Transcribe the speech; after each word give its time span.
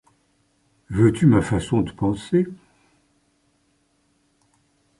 Veux-tu 0.89 1.27
ma 1.27 1.43
façon 1.43 1.81
de 1.81 1.91
penser? 1.91 2.47